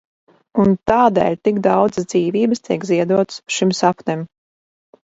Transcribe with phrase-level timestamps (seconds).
[0.63, 4.27] Un tādēļ tik daudzas dzīvības tiek ziedotas šim sapnim.